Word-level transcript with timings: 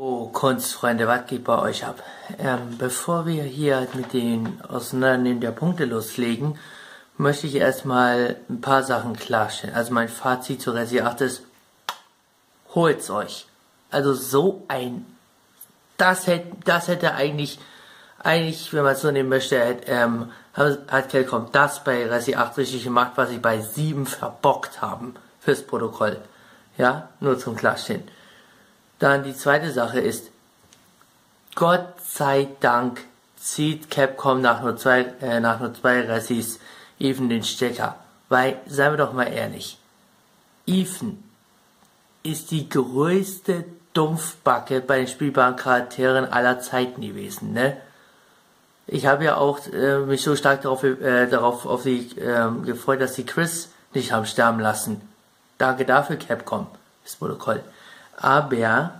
Oh, 0.00 0.28
Kunstfreunde, 0.28 1.08
was 1.08 1.26
geht 1.26 1.42
bei 1.42 1.58
euch 1.58 1.84
ab? 1.84 2.04
Ähm, 2.38 2.78
bevor 2.78 3.26
wir 3.26 3.42
hier 3.42 3.88
mit 3.94 4.12
den 4.12 4.60
Auseinandernehmen 4.62 5.40
der 5.40 5.50
Punkte 5.50 5.86
loslegen, 5.86 6.56
möchte 7.16 7.48
ich 7.48 7.56
erstmal 7.56 8.36
ein 8.48 8.60
paar 8.60 8.84
Sachen 8.84 9.16
klarstellen. 9.16 9.74
Also 9.74 9.92
mein 9.92 10.08
Fazit 10.08 10.62
zu 10.62 10.70
Resi 10.70 11.00
8 11.00 11.22
ist, 11.22 11.42
holt's 12.76 13.10
euch. 13.10 13.48
Also 13.90 14.14
so 14.14 14.64
ein, 14.68 15.04
das 15.96 16.28
hätte, 16.28 16.52
das 16.64 16.86
hätte 16.86 17.16
eigentlich, 17.16 17.58
eigentlich, 18.22 18.72
wenn 18.72 18.84
man 18.84 18.92
es 18.92 19.00
so 19.00 19.10
nehmen 19.10 19.28
möchte, 19.28 19.58
hätte, 19.58 19.90
ähm, 19.90 20.30
hat 20.54 21.08
Kelcom 21.08 21.48
das 21.50 21.82
bei 21.82 22.08
Resi 22.08 22.36
8 22.36 22.56
richtig 22.56 22.84
gemacht, 22.84 23.14
was 23.16 23.30
sie 23.30 23.38
bei 23.38 23.60
7 23.60 24.06
verbockt 24.06 24.80
haben 24.80 25.14
fürs 25.40 25.66
Protokoll. 25.66 26.18
Ja, 26.76 27.08
nur 27.18 27.36
zum 27.36 27.56
Klarstellen. 27.56 28.08
Dann 28.98 29.24
die 29.24 29.34
zweite 29.34 29.72
Sache 29.72 30.00
ist, 30.00 30.30
Gott 31.54 31.94
sei 32.04 32.48
Dank 32.60 33.00
zieht 33.36 33.90
Capcom 33.90 34.40
nach 34.40 34.62
nur 34.62 34.76
zwei, 34.76 35.02
äh, 35.20 35.40
nach 35.40 35.60
nur 35.60 35.74
zwei 35.74 36.02
Ressis 36.02 36.58
Ethan 36.98 37.28
den 37.28 37.44
Stecker. 37.44 37.96
Weil, 38.28 38.60
seien 38.66 38.92
wir 38.92 38.98
doch 38.98 39.12
mal 39.12 39.32
ehrlich, 39.32 39.78
Ethan 40.66 41.22
ist 42.22 42.50
die 42.50 42.68
größte 42.68 43.64
Dumpfbacke 43.94 44.80
bei 44.80 44.98
den 44.98 45.08
spielbaren 45.08 45.56
Charakteren 45.56 46.26
aller 46.26 46.60
Zeiten 46.60 47.00
gewesen, 47.00 47.52
ne? 47.52 47.76
Ich 48.90 49.06
habe 49.06 49.24
ja 49.24 49.36
auch 49.36 49.60
äh, 49.66 49.98
mich 49.98 50.22
so 50.22 50.34
stark 50.34 50.62
darauf, 50.62 50.82
äh, 50.82 51.26
darauf 51.26 51.66
auf 51.66 51.82
sie 51.82 52.10
äh, 52.16 52.50
gefreut, 52.64 53.02
dass 53.02 53.16
sie 53.16 53.26
Chris 53.26 53.68
nicht 53.92 54.12
haben 54.12 54.24
sterben 54.24 54.60
lassen. 54.60 55.02
Danke 55.58 55.84
dafür, 55.84 56.16
Capcom. 56.16 56.66
Das 57.04 57.16
Protokoll. 57.16 57.62
Aber 58.20 58.92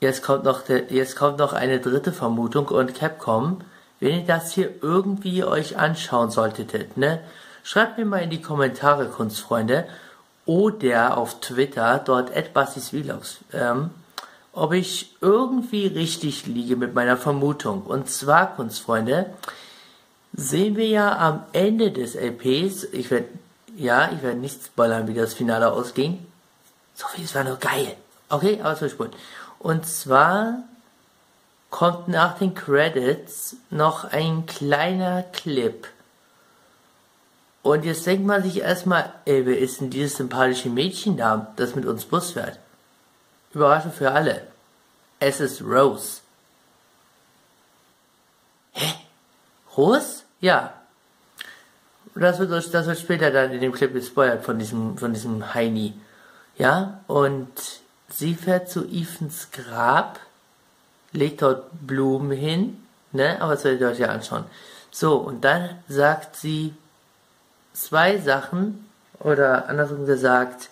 jetzt 0.00 0.22
kommt 0.22 0.44
noch 0.44 0.62
der, 0.62 0.92
jetzt 0.92 1.16
kommt 1.16 1.38
noch 1.38 1.52
eine 1.52 1.80
dritte 1.80 2.12
Vermutung 2.12 2.68
und 2.68 2.94
Capcom, 2.94 3.62
wenn 4.00 4.20
ihr 4.20 4.26
das 4.26 4.52
hier 4.52 4.70
irgendwie 4.82 5.44
euch 5.44 5.78
anschauen 5.78 6.30
solltet, 6.30 6.96
ne, 6.96 7.20
schreibt 7.62 7.98
mir 7.98 8.04
mal 8.04 8.18
in 8.22 8.30
die 8.30 8.42
Kommentare, 8.42 9.06
Kunstfreunde, 9.06 9.86
oder 10.44 11.16
auf 11.16 11.40
Twitter, 11.40 12.02
dort 12.04 12.30
etwas 12.30 12.88
Vlogs, 12.88 13.38
ähm, 13.52 13.90
ob 14.52 14.72
ich 14.72 15.14
irgendwie 15.20 15.86
richtig 15.86 16.46
liege 16.46 16.74
mit 16.74 16.94
meiner 16.94 17.16
Vermutung. 17.16 17.82
Und 17.82 18.10
zwar, 18.10 18.56
Kunstfreunde, 18.56 19.26
sehen 20.32 20.74
wir 20.76 20.88
ja 20.88 21.16
am 21.16 21.44
Ende 21.52 21.92
des 21.92 22.16
LPs, 22.16 22.84
ich 22.92 23.10
werde, 23.12 23.28
ja, 23.76 24.10
ich 24.12 24.22
werde 24.22 24.38
nicht 24.38 24.64
spoilern, 24.64 25.06
wie 25.06 25.14
das 25.14 25.34
Finale 25.34 25.72
ausging, 25.72 26.26
so 26.94 27.06
viel, 27.06 27.24
es 27.24 27.34
war 27.34 27.44
nur 27.44 27.56
geil. 27.56 27.96
Okay, 28.32 28.58
aber 28.62 28.74
zurückspulen. 28.76 29.12
Und 29.58 29.86
zwar 29.86 30.64
kommt 31.68 32.08
nach 32.08 32.38
den 32.38 32.54
Credits 32.54 33.56
noch 33.68 34.04
ein 34.04 34.46
kleiner 34.46 35.22
Clip. 35.22 35.86
Und 37.62 37.84
jetzt 37.84 38.06
denkt 38.06 38.26
man 38.26 38.42
sich 38.42 38.60
erstmal, 38.60 39.12
ey, 39.26 39.44
wer 39.44 39.58
ist 39.58 39.82
denn 39.82 39.90
dieses 39.90 40.16
sympathische 40.16 40.70
Mädchen 40.70 41.18
da, 41.18 41.52
das 41.56 41.74
mit 41.74 41.84
uns 41.84 42.06
Bus 42.06 42.30
fährt? 42.30 42.58
Überraschung 43.52 43.92
für 43.92 44.10
alle. 44.12 44.46
Es 45.20 45.38
ist 45.38 45.60
Rose. 45.60 46.22
Hä? 48.72 48.94
Rose? 49.76 50.22
Ja. 50.40 50.72
Das 52.14 52.38
wird, 52.38 52.50
das 52.50 52.86
wird 52.86 52.98
später 52.98 53.30
dann 53.30 53.52
in 53.52 53.60
dem 53.60 53.72
Clip 53.72 53.92
gespoilert 53.92 54.42
von 54.42 54.58
diesem, 54.58 54.96
von 54.96 55.12
diesem 55.12 55.52
Heini. 55.52 55.92
Ja, 56.56 57.00
und 57.08 57.82
sie 58.12 58.34
fährt 58.34 58.70
zu 58.70 58.84
Ethans 58.86 59.48
Grab, 59.52 60.20
legt 61.12 61.42
dort 61.42 61.66
Blumen 61.86 62.30
hin, 62.30 62.82
ne, 63.12 63.40
aber 63.40 63.54
das 63.54 63.64
werdet 63.64 63.80
ihr 63.80 63.88
euch 63.88 63.98
ja 63.98 64.08
anschauen. 64.08 64.44
So, 64.90 65.16
und 65.16 65.42
dann 65.42 65.82
sagt 65.88 66.36
sie 66.36 66.74
zwei 67.72 68.18
Sachen, 68.18 68.88
oder 69.18 69.68
andersrum 69.68 70.06
gesagt, 70.06 70.68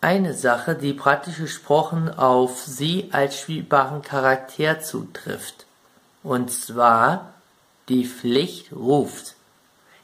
eine 0.00 0.32
Sache, 0.32 0.74
die 0.74 0.94
praktisch 0.94 1.36
gesprochen 1.36 2.08
auf 2.08 2.62
sie 2.62 3.10
als 3.12 3.38
spielbaren 3.38 4.00
Charakter 4.00 4.80
zutrifft. 4.80 5.66
Und 6.22 6.50
zwar, 6.50 7.34
die 7.88 8.06
Pflicht 8.06 8.72
ruft. 8.72 9.34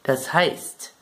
Das 0.03 0.33
heißt, 0.33 0.93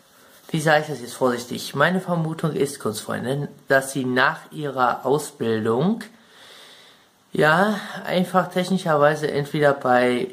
wie 0.55 0.61
sage 0.61 0.83
ich 0.83 0.87
das 0.87 1.01
jetzt 1.01 1.15
vorsichtig? 1.15 1.75
Meine 1.75 2.01
Vermutung 2.01 2.53
ist, 2.53 2.79
Kunstfreundin, 2.79 3.49
dass 3.67 3.91
sie 3.91 4.05
nach 4.05 4.39
ihrer 4.53 5.05
Ausbildung 5.05 6.05
ja 7.33 7.81
einfach 8.07 8.53
technischerweise 8.53 9.29
entweder 9.33 9.73
bei 9.73 10.29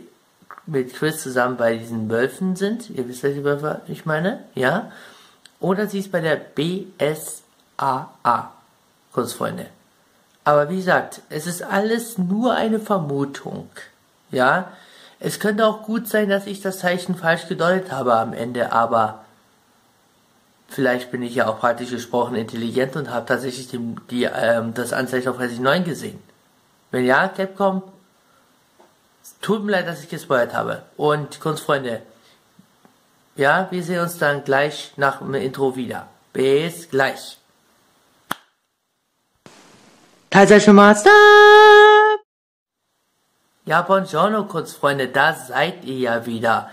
mit 0.67 0.93
Chris 0.93 1.23
zusammen 1.23 1.57
bei 1.57 1.75
diesen 1.75 2.07
Wölfen 2.11 2.55
sind, 2.55 2.91
ihr 2.91 3.07
wisst, 3.07 3.23
welche 3.23 3.43
Wölfe 3.43 3.81
ich 3.87 4.05
meine, 4.05 4.43
ja, 4.53 4.91
oder 5.59 5.87
sie 5.87 5.97
ist 5.97 6.11
bei 6.11 6.21
der 6.21 6.35
BSAA, 6.35 8.51
Kunstfreunde. 9.13 9.65
Aber 10.43 10.69
wie 10.69 10.77
gesagt, 10.77 11.21
es 11.29 11.47
ist 11.47 11.63
alles 11.63 12.19
nur 12.19 12.53
eine 12.53 12.79
Vermutung, 12.79 13.71
ja. 14.29 14.71
Es 15.19 15.39
könnte 15.39 15.65
auch 15.65 15.81
gut 15.81 16.07
sein, 16.07 16.29
dass 16.29 16.45
ich 16.45 16.61
das 16.61 16.77
Zeichen 16.77 17.15
falsch 17.15 17.47
gedeutet 17.47 17.91
habe 17.91 18.13
am 18.13 18.33
Ende, 18.33 18.71
aber 18.71 19.20
Vielleicht 20.71 21.11
bin 21.11 21.21
ich 21.21 21.35
ja 21.35 21.47
auch 21.47 21.59
praktisch 21.59 21.89
gesprochen 21.89 22.35
intelligent 22.35 22.95
und 22.95 23.09
habe 23.09 23.25
tatsächlich 23.25 23.67
die, 23.67 23.95
die, 24.09 24.23
ähm, 24.23 24.73
das 24.73 24.93
Anzeichen 24.93 25.27
auf 25.27 25.37
39 25.37 25.83
gesehen. 25.83 26.23
Wenn 26.91 27.05
ja, 27.05 27.27
Capcom, 27.27 27.83
tut 29.41 29.65
mir 29.65 29.73
leid, 29.73 29.87
dass 29.87 30.01
ich 30.01 30.07
gespoilert 30.07 30.53
habe. 30.53 30.83
Und 30.95 31.41
Kunstfreunde, 31.41 32.01
ja, 33.35 33.67
wir 33.69 33.83
sehen 33.83 33.99
uns 33.99 34.17
dann 34.17 34.45
gleich 34.45 34.93
nach 34.95 35.17
dem 35.17 35.33
Intro 35.33 35.75
wieder. 35.75 36.07
Bis 36.31 36.89
gleich. 36.89 37.37
Teilzeit 40.29 40.65
Master! 40.67 41.11
Ja, 43.65 43.81
buongiorno, 43.81 44.45
Kunstfreunde, 44.45 45.09
da 45.09 45.33
seid 45.33 45.83
ihr 45.83 45.97
ja 45.97 46.25
wieder. 46.25 46.69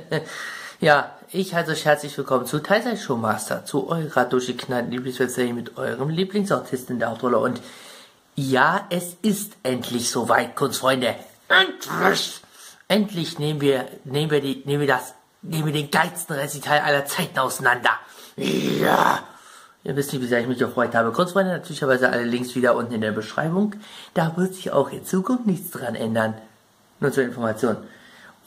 ja, 0.80 1.17
ich 1.32 1.54
heiße 1.54 1.72
euch 1.72 1.84
herzlich 1.84 2.16
willkommen 2.16 2.46
zu 2.46 2.60
Teilzeit 2.60 2.98
Showmaster, 2.98 3.64
zu 3.64 3.88
eurer 3.88 4.24
durchgeknallten 4.24 4.90
Lieblingswebserie 4.90 5.52
mit 5.52 5.76
eurem 5.76 6.08
Lieblingsautisten 6.08 6.94
in 6.94 7.00
der 7.00 7.10
Hauptrolle. 7.10 7.38
Und 7.38 7.60
ja, 8.34 8.86
es 8.90 9.16
ist 9.22 9.52
endlich 9.62 10.10
soweit, 10.10 10.56
Kunstfreunde. 10.56 11.14
Endlich! 11.48 12.40
Endlich 12.88 13.38
nehmen 13.38 13.60
wir, 13.60 13.86
nehmen 14.04 14.30
wir 14.30 14.40
die, 14.40 14.62
nehmen 14.64 14.80
wir 14.80 14.86
das, 14.86 15.14
nehmen 15.42 15.66
wir 15.66 15.72
den 15.72 15.90
geilsten 15.90 16.36
Recital 16.36 16.80
aller 16.80 17.04
Zeiten 17.04 17.38
auseinander. 17.38 17.90
Ja! 18.36 19.22
Ihr 19.84 19.96
wisst 19.96 20.12
nicht, 20.12 20.22
wie 20.22 20.26
sehr 20.26 20.40
ich 20.40 20.48
mich 20.48 20.58
gefreut 20.58 20.94
habe. 20.94 21.12
Kunstfreunde, 21.12 21.52
natürlicherweise 21.52 22.08
alle 22.08 22.24
Links 22.24 22.54
wieder 22.54 22.74
unten 22.74 22.94
in 22.94 23.00
der 23.00 23.12
Beschreibung. 23.12 23.74
Da 24.14 24.36
wird 24.36 24.54
sich 24.54 24.72
auch 24.72 24.90
in 24.90 25.04
Zukunft 25.04 25.46
nichts 25.46 25.70
dran 25.70 25.94
ändern. 25.94 26.34
Nur 27.00 27.12
zur 27.12 27.24
Information. 27.24 27.76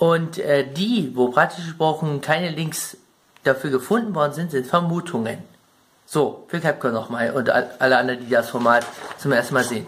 Und 0.02 0.40
äh, 0.40 0.66
die, 0.68 1.16
wo 1.16 1.28
praktisch 1.28 1.64
gesprochen 1.64 2.22
keine 2.22 2.50
Links 2.50 2.98
dafür 3.44 3.70
gefunden 3.70 4.16
worden 4.16 4.34
sind, 4.34 4.50
sind 4.50 4.66
Vermutungen. 4.66 5.44
So, 6.08 6.44
für 6.48 6.60
Capcom 6.60 6.92
nochmal 6.92 7.30
und 7.34 7.52
alle 7.52 7.98
anderen, 7.98 8.20
die 8.20 8.30
das 8.32 8.50
Format 8.50 8.84
zum 9.20 9.32
ersten 9.32 9.54
Mal 9.54 9.64
sehen. 9.64 9.86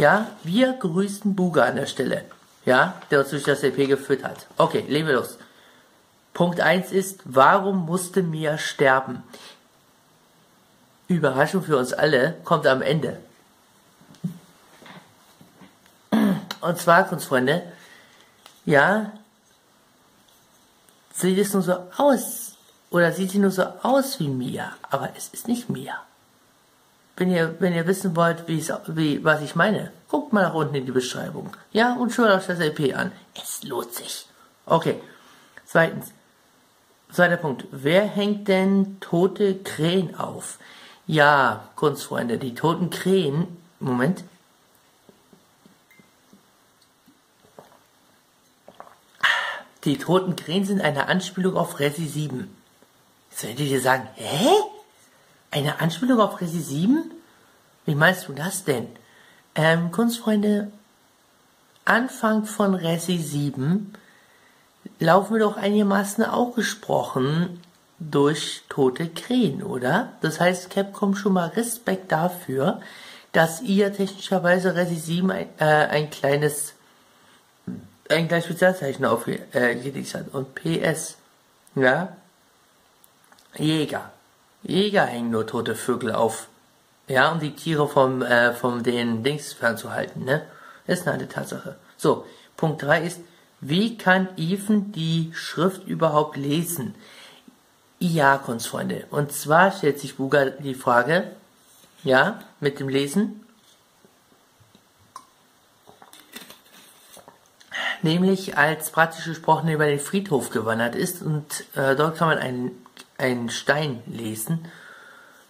Ja, 0.00 0.26
wir 0.42 0.72
grüßen 0.72 1.36
Buga 1.36 1.66
an 1.66 1.76
der 1.76 1.86
Stelle. 1.86 2.24
Ja, 2.64 3.00
der 3.12 3.20
uns 3.20 3.30
durch 3.30 3.44
das 3.44 3.62
LP 3.62 3.86
geführt 3.86 4.24
hat. 4.24 4.48
Okay, 4.56 4.84
legen 4.88 5.06
wir 5.06 5.14
los. 5.14 5.38
Punkt 6.34 6.60
1 6.60 6.90
ist, 6.90 7.20
warum 7.24 7.86
musste 7.86 8.24
Mia 8.24 8.58
sterben? 8.58 9.22
Überraschung 11.06 11.62
für 11.62 11.76
uns 11.76 11.92
alle 11.92 12.34
kommt 12.42 12.66
am 12.66 12.82
Ende. 12.82 13.18
Und 16.60 16.76
zwar, 16.76 17.04
Kunstfreunde, 17.04 17.62
ja, 18.64 19.12
sieht 21.20 21.38
es 21.38 21.52
nur 21.52 21.62
so 21.62 21.76
aus. 21.96 22.52
Oder 22.90 23.12
sieht 23.12 23.30
sie 23.30 23.38
nur 23.38 23.50
so 23.50 23.64
aus 23.82 24.18
wie 24.20 24.28
Mia. 24.28 24.72
Aber 24.90 25.10
es 25.16 25.28
ist 25.28 25.48
nicht 25.48 25.68
Mia. 25.68 25.94
Wenn 27.16 27.30
ihr, 27.30 27.56
wenn 27.58 27.74
ihr 27.74 27.86
wissen 27.86 28.14
wollt, 28.16 28.46
wie, 28.46 28.64
wie, 28.86 29.24
was 29.24 29.42
ich 29.42 29.56
meine, 29.56 29.92
guckt 30.08 30.32
mal 30.32 30.42
nach 30.42 30.54
unten 30.54 30.76
in 30.76 30.86
die 30.86 30.92
Beschreibung. 30.92 31.50
Ja, 31.72 31.94
und 31.94 32.12
schaut 32.12 32.30
euch 32.30 32.46
das 32.46 32.60
LP 32.60 32.94
an. 32.96 33.12
Es 33.34 33.62
lohnt 33.64 33.92
sich. 33.92 34.26
Okay. 34.66 35.00
Zweitens. 35.66 36.12
Zweiter 37.10 37.36
Punkt. 37.36 37.64
Wer 37.72 38.04
hängt 38.04 38.48
denn 38.48 38.98
tote 39.00 39.56
Krähen 39.56 40.14
auf? 40.14 40.58
Ja, 41.06 41.68
Kunstfreunde, 41.74 42.38
die 42.38 42.54
toten 42.54 42.90
Krähen. 42.90 43.56
Moment. 43.80 44.24
Die 49.84 49.98
toten 49.98 50.36
Krähen 50.36 50.64
sind 50.64 50.80
eine 50.80 51.06
Anspielung 51.08 51.56
auf 51.56 51.78
Resi 51.78 52.06
7. 52.06 52.54
Jetzt 53.30 53.44
werdet 53.44 53.66
ihr 53.66 53.80
sagen, 53.80 54.08
hä? 54.14 54.48
Eine 55.50 55.80
Anspielung 55.80 56.20
auf 56.20 56.40
Resi 56.40 56.60
7? 56.60 57.10
Wie 57.86 57.94
meinst 57.94 58.28
du 58.28 58.32
das 58.32 58.64
denn? 58.64 58.88
Ähm, 59.54 59.90
Kunstfreunde, 59.92 60.70
Anfang 61.84 62.44
von 62.44 62.74
Resi 62.74 63.16
7 63.18 63.94
laufen 64.98 65.34
wir 65.34 65.40
doch 65.40 65.56
einigermaßen 65.56 66.24
auch 66.24 66.54
gesprochen 66.54 67.60
durch 67.98 68.64
tote 68.68 69.08
Krähen, 69.08 69.62
oder? 69.62 70.12
Das 70.20 70.38
heißt, 70.38 70.70
Capcom 70.70 71.16
schon 71.16 71.32
mal 71.32 71.48
Respekt 71.48 72.12
dafür, 72.12 72.80
dass 73.32 73.62
ihr 73.62 73.92
technischerweise 73.92 74.74
Resi 74.74 74.96
7 74.96 75.30
ein, 75.30 75.46
äh, 75.58 75.64
ein 75.64 76.10
kleines 76.10 76.74
ein 78.08 78.28
kleines 78.28 78.46
Spezialzeichen 78.46 79.04
aufgelegt 79.04 79.54
äh, 79.54 79.74
hat. 80.14 80.32
Und 80.32 80.54
PS, 80.54 81.16
ja, 81.74 82.16
Jäger. 83.56 84.10
Jäger 84.62 85.06
hängen 85.06 85.30
nur 85.30 85.46
tote 85.46 85.74
Vögel 85.74 86.12
auf. 86.12 86.48
Ja, 87.06 87.32
um 87.32 87.40
die 87.40 87.54
Tiere 87.54 87.88
vom, 87.88 88.22
äh, 88.22 88.52
vom 88.52 88.82
den 88.82 89.22
Dings 89.22 89.52
fernzuhalten, 89.52 90.24
ne? 90.24 90.42
Ist 90.86 91.08
eine 91.08 91.28
Tatsache. 91.28 91.76
So, 91.96 92.26
Punkt 92.56 92.82
3 92.82 93.02
ist, 93.02 93.20
wie 93.60 93.96
kann 93.96 94.28
Even 94.36 94.92
die 94.92 95.30
Schrift 95.34 95.86
überhaupt 95.86 96.36
lesen? 96.36 96.94
Ja, 97.98 98.38
Kunstfreunde. 98.38 99.06
Und 99.10 99.32
zwar 99.32 99.72
stellt 99.72 99.98
sich 99.98 100.16
Buga 100.16 100.46
die 100.50 100.74
Frage, 100.74 101.32
ja, 102.04 102.40
mit 102.60 102.78
dem 102.78 102.88
Lesen. 102.88 103.44
Nämlich 108.02 108.56
als 108.56 108.90
praktisch 108.90 109.24
gesprochen 109.24 109.68
über 109.68 109.86
den 109.86 109.98
Friedhof 109.98 110.50
gewandert 110.50 110.94
ist 110.94 111.22
und 111.22 111.64
äh, 111.74 111.96
dort 111.96 112.16
kann 112.16 112.28
man 112.28 112.38
einen, 112.38 112.84
einen 113.16 113.50
Stein 113.50 114.02
lesen, 114.06 114.66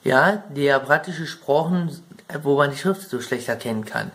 ja, 0.03 0.43
der 0.49 0.81
praktisch 0.81 1.19
gesprochen, 1.19 2.03
wo 2.43 2.57
man 2.57 2.71
die 2.71 2.77
Schrift 2.77 3.11
so 3.11 3.21
schlecht 3.21 3.49
erkennen 3.49 3.85
kann. 3.85 4.11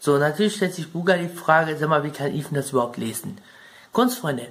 So, 0.00 0.18
natürlich 0.18 0.56
stellt 0.56 0.74
sich 0.74 0.92
Buga 0.92 1.16
die 1.16 1.28
Frage, 1.28 1.76
sag 1.76 1.88
mal, 1.88 2.04
wie 2.04 2.10
kann 2.10 2.34
Ethan 2.34 2.54
das 2.54 2.70
überhaupt 2.70 2.96
lesen? 2.96 3.38
Kunstfreunde, 3.92 4.48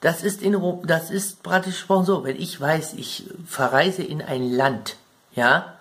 das 0.00 0.22
ist 0.22 0.40
in 0.40 0.54
Rom, 0.54 0.86
das 0.86 1.10
ist 1.10 1.42
praktisch 1.42 1.74
gesprochen 1.74 2.06
so, 2.06 2.24
wenn 2.24 2.40
ich 2.40 2.58
weiß, 2.58 2.94
ich 2.94 3.24
verreise 3.46 4.02
in 4.02 4.22
ein 4.22 4.50
Land, 4.50 4.96
ja, 5.34 5.74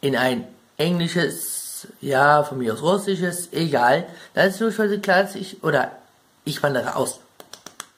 in 0.00 0.16
ein 0.16 0.46
englisches, 0.76 1.61
ja, 2.00 2.42
von 2.42 2.58
mir 2.58 2.74
aus 2.74 2.82
russisches, 2.82 3.52
egal, 3.52 4.06
dann 4.34 4.48
ist 4.48 4.60
durchaus 4.60 4.90
klar, 5.00 5.22
dass 5.22 5.34
ich, 5.34 5.62
oder 5.62 5.92
ich 6.44 6.62
wandere 6.62 6.96
aus. 6.96 7.20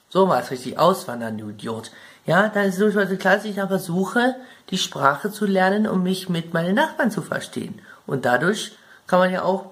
So 0.09 0.29
war 0.29 0.41
es 0.41 0.51
richtig, 0.51 0.77
auswandern, 0.77 1.37
du 1.37 1.49
Idiot. 1.49 1.91
Ja, 2.25 2.49
dann 2.49 2.65
ist 2.65 2.79
durchaus 2.79 3.09
klar, 3.17 3.35
dass 3.35 3.45
ich 3.45 3.55
dann 3.55 3.67
versuche, 3.67 4.35
die 4.69 4.77
Sprache 4.77 5.31
zu 5.31 5.45
lernen, 5.45 5.87
um 5.87 6.03
mich 6.03 6.29
mit 6.29 6.53
meinen 6.53 6.75
Nachbarn 6.75 7.11
zu 7.11 7.21
verstehen. 7.21 7.79
Und 8.07 8.25
dadurch 8.25 8.73
kann 9.07 9.19
man 9.19 9.31
ja 9.31 9.43
auch 9.43 9.71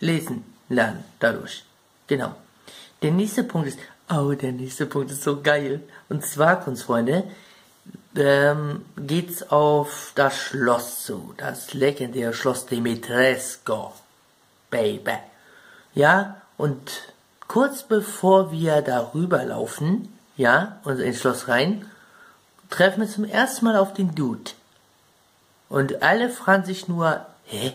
lesen 0.00 0.44
lernen, 0.68 1.04
dadurch. 1.18 1.64
Genau. 2.06 2.34
Der 3.02 3.10
nächste 3.10 3.44
Punkt 3.44 3.68
ist, 3.68 3.78
oh, 4.10 4.32
der 4.32 4.52
nächste 4.52 4.86
Punkt 4.86 5.10
ist 5.10 5.22
so 5.22 5.40
geil. 5.40 5.80
Und 6.08 6.24
zwar, 6.24 6.60
Kunstfreunde, 6.60 7.24
ähm, 8.16 8.84
geht's 8.96 9.50
auf 9.50 10.12
das 10.14 10.36
Schloss 10.36 11.04
zu, 11.04 11.34
das 11.36 11.74
legendäre 11.74 12.32
Schloss 12.32 12.66
Dimitrescu. 12.66 13.90
Baby. 14.70 15.18
Ja, 15.94 16.40
und 16.56 17.12
kurz 17.46 17.82
bevor 17.82 18.52
wir 18.52 18.82
darüber 18.82 19.44
laufen, 19.44 20.18
ja, 20.36 20.78
und 20.84 21.00
ins 21.00 21.20
Schloss 21.20 21.48
rein, 21.48 21.90
treffen 22.70 23.00
wir 23.00 23.08
zum 23.08 23.24
ersten 23.24 23.64
Mal 23.64 23.76
auf 23.76 23.94
den 23.94 24.14
Dude. 24.14 24.52
Und 25.68 26.02
alle 26.02 26.30
fragen 26.30 26.64
sich 26.64 26.88
nur, 26.88 27.26
hä? 27.44 27.72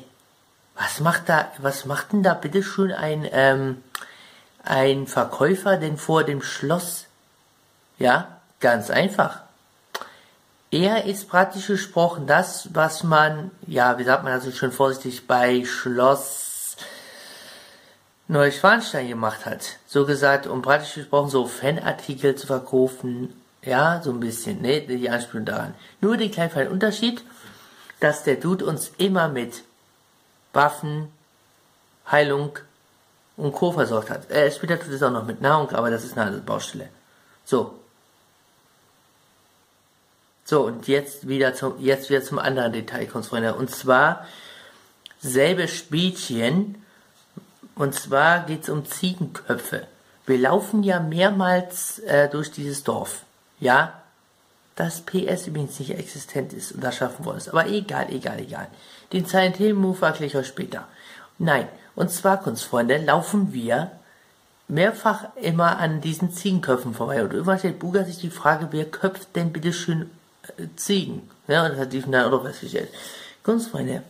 Was 0.76 1.00
macht 1.02 1.30
da, 1.30 1.52
was 1.60 1.86
macht 1.86 2.14
denn 2.14 2.24
da 2.24 2.34
bitte 2.34 2.64
schön 2.64 2.92
ein, 2.92 3.28
ähm, 3.32 3.84
ein 4.64 5.06
Verkäufer 5.06 5.78
denn 5.78 5.98
vor 5.98 6.24
dem 6.24 6.42
Schloss? 6.42 7.06
Ja, 8.00 8.40
ganz 8.60 8.90
einfach. 8.90 9.42
Er 10.74 11.06
ist 11.06 11.30
praktisch 11.30 11.68
gesprochen 11.68 12.26
das, 12.26 12.70
was 12.74 13.04
man, 13.04 13.52
ja, 13.68 14.00
wie 14.00 14.04
sagt 14.04 14.24
man 14.24 14.34
also 14.34 14.50
schon 14.50 14.72
vorsichtig, 14.72 15.28
bei 15.28 15.64
Schloss 15.66 16.78
Neuschwanstein 18.28 19.08
gemacht 19.08 19.46
hat. 19.46 19.78
So 19.86 20.08
gesagt, 20.08 20.48
um 20.48 20.64
praktisch 20.64 20.96
gesprochen 20.96 21.30
so 21.30 21.46
Fanartikel 21.46 22.34
zu 22.34 22.48
verkaufen. 22.48 23.40
Ja, 23.62 24.02
so 24.04 24.10
ein 24.10 24.20
bisschen, 24.20 24.64
ne, 24.64 24.82
die 24.82 25.12
Anspielung 25.12 25.46
daran. 25.46 25.76
Nur 26.02 26.18
den 26.18 26.32
kleinen 26.32 26.70
Unterschied, 26.70 27.24
dass 28.00 28.24
der 28.24 28.38
Dude 28.38 28.66
uns 28.66 28.94
immer 28.98 29.28
mit 29.28 29.62
Waffen, 30.54 31.10
Heilung 32.12 32.58
und 33.38 33.54
Co. 33.54 33.74
versorgt 33.74 34.10
hat. 34.10 34.32
Äh, 34.32 34.50
später 34.52 34.80
tut 34.80 34.92
es 34.92 35.04
auch 35.04 35.12
noch 35.12 35.28
mit 35.28 35.40
Nahrung, 35.40 35.70
aber 35.70 35.92
das 35.92 36.04
ist 36.04 36.18
eine 36.18 36.26
andere 36.26 36.42
Baustelle. 36.42 36.90
So. 37.46 37.76
So, 40.46 40.66
und 40.66 40.88
jetzt 40.88 41.28
wieder 41.28 41.54
zum, 41.54 41.80
jetzt 41.80 42.10
wieder 42.10 42.22
zum 42.22 42.40
anderen 42.40 42.74
Detail, 42.74 43.08
Freunde. 43.08 43.56
Und 43.56 43.70
zwar 43.70 44.26
selbe 45.20 45.68
Spielchen. 45.68 46.84
Und 47.76 47.96
zwar 47.96 48.46
geht 48.46 48.64
es 48.64 48.70
um 48.70 48.86
Ziegenköpfe. 48.86 49.88
Wir 50.26 50.38
laufen 50.38 50.84
ja 50.84 51.00
mehrmals 51.00 52.00
äh, 52.00 52.30
durch 52.30 52.52
dieses 52.52 52.84
Dorf. 52.84 53.24
Ja, 53.60 54.02
das 54.76 55.02
PS 55.02 55.48
übrigens 55.48 55.80
nicht 55.80 55.92
existent 55.98 56.54
ist 56.54 56.72
und 56.74 56.84
das 56.84 56.96
schaffen 56.96 57.26
wollen. 57.26 57.42
Aber 57.50 57.68
egal, 57.68 58.08
egal, 58.12 58.40
egal. 58.40 58.68
Den 59.12 59.26
Silent 59.26 59.58
Hill 59.58 59.74
Move 59.74 60.06
erkläre 60.06 60.26
ich 60.26 60.36
euch 60.36 60.48
später. 60.48 60.88
Nein, 61.38 61.68
und 61.96 62.12
zwar, 62.12 62.42
Kunstfreunde, 62.42 62.98
laufen 62.98 63.54
wir 63.54 63.92
mehrfach 64.68 65.36
immer 65.36 65.78
an 65.78 66.02
diesen 66.02 66.32
Ziegenköpfen 66.32 66.94
vorbei. 66.94 67.24
Und 67.24 67.34
irgendwann 67.34 67.60
stellt 67.60 67.80
Buga 67.80 68.04
sich 68.06 68.18
die 68.18 68.30
Frage, 68.30 68.70
wer 68.72 68.86
köpft 68.86 69.36
denn 69.36 69.54
bitte 69.54 69.74
schön 69.74 70.10
Ziegen? 70.76 71.30
Ja, 71.48 71.68
das 71.70 71.78
hat 71.78 71.94
die 71.94 72.02
dann 72.02 72.26
auch 72.26 72.32
noch 72.32 72.44
festgestellt. 72.44 72.90
Kunstfreunde, 73.44 74.04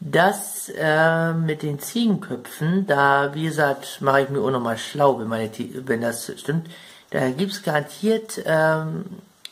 das 0.00 0.70
äh, 0.76 1.32
mit 1.34 1.62
den 1.62 1.78
Ziegenköpfen, 1.78 2.86
da, 2.86 3.34
wie 3.34 3.44
gesagt, 3.44 4.00
mache 4.00 4.22
ich 4.22 4.28
mir 4.30 4.40
auch 4.40 4.50
nochmal 4.50 4.78
schlau, 4.78 5.18
wenn, 5.18 5.28
meine, 5.28 5.50
wenn 5.86 6.00
das 6.00 6.32
stimmt. 6.38 6.68
Da 7.10 7.30
gibt's 7.30 7.62
garantiert 7.62 8.40
ähm, 8.46 9.04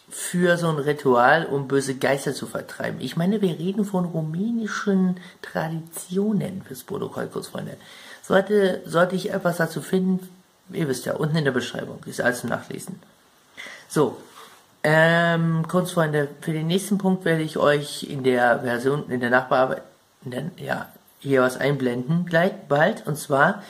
für 0.09 0.57
so 0.57 0.69
ein 0.69 0.79
Ritual, 0.79 1.45
um 1.45 1.69
böse 1.69 1.97
Geister 1.97 2.33
zu 2.33 2.47
vertreiben. 2.47 3.01
Ich 3.01 3.17
meine, 3.17 3.43
wir 3.43 3.59
reden 3.59 3.85
von 3.85 4.07
rumänischen 4.07 5.19
Traditionen 5.43 6.63
fürs 6.63 6.83
Protokoll, 6.83 7.27
Kurzfreunde. 7.27 7.77
Sollte, 8.23 8.81
sollte 8.87 9.17
ich 9.17 9.31
etwas 9.31 9.59
dazu 9.59 9.83
finden, 9.83 10.29
ihr 10.73 10.89
wisst 10.89 11.05
ja, 11.05 11.15
unten 11.15 11.37
in 11.37 11.45
der 11.45 11.53
Beschreibung, 11.53 11.99
ist 12.07 12.21
alles 12.21 12.41
zum 12.41 12.51
Nachlesen. 12.51 13.01
So, 13.89 14.17
ähm, 14.83 15.67
Kurzfreunde, 15.69 16.29
für 16.41 16.53
den 16.53 16.67
nächsten 16.67 16.99
Punkt 16.99 17.25
werde 17.25 17.43
ich 17.43 17.57
euch 17.57 18.05
in 18.05 18.23
der 18.23 18.61
Version, 18.61 19.11
in 19.11 19.21
der 19.21 19.31
Nachbearbeitung, 19.31 19.83
ja, 20.57 20.89
hier 21.21 21.43
was 21.43 21.57
einblenden, 21.57 22.27
gleich, 22.27 22.53
bald, 22.69 23.07
und 23.07 23.17
zwar, 23.17 23.63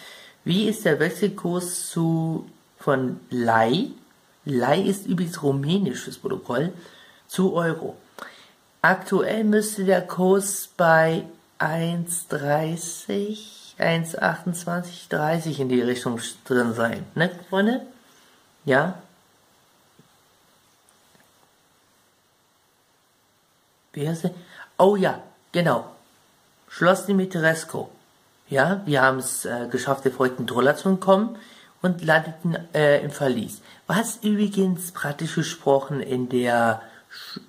wie 0.45 0.69
ist 0.69 0.85
der 0.85 1.01
Wechselkurs 1.01 1.91
zu, 1.91 2.47
von 2.79 3.21
Lei 3.31 3.89
Lei 4.49 4.81
ist 4.81 5.07
übrigens 5.07 5.43
rumänisch 5.43 6.05
fürs 6.05 6.17
Protokoll, 6.17 6.73
zu 7.27 7.53
Euro. 7.53 7.97
Aktuell 8.81 9.45
müsste 9.45 9.85
der 9.85 10.01
Kurs 10.03 10.71
bei 10.75 11.25
1,30, 11.59 13.37
1,28, 13.79 15.11
30 15.11 15.61
in 15.61 15.69
die 15.69 15.83
Richtung 15.83 16.19
drin 16.47 16.73
sein. 16.73 17.05
Ne, 17.15 17.31
Freunde? 17.51 17.83
Ja? 18.65 19.03
Wie 23.93 24.09
heißt 24.09 24.25
der? 24.25 24.35
Oh 24.79 24.97
ja, 24.97 25.23
genau. 25.53 25.91
Schloss 26.69 27.07
Dimitrescu. 27.07 27.89
Ja, 28.49 28.83
wir 28.87 29.03
haben 29.03 29.19
es 29.19 29.45
äh, 29.45 29.67
geschafft, 29.71 30.05
der 30.05 30.13
folgten 30.13 30.47
Troller 30.47 30.77
zu 30.77 30.89
entkommen 30.89 31.37
und 31.83 32.03
landeten 32.03 32.57
äh, 32.75 33.03
im 33.03 33.11
Verlies. 33.11 33.61
Was 33.87 34.17
übrigens 34.23 34.93
praktisch 34.93 35.35
gesprochen 35.35 36.01
in 36.01 36.29
der 36.29 36.83
Sch 37.11 37.41